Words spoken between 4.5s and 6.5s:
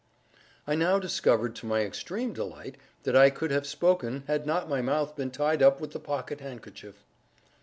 my mouth been tied up with the pocket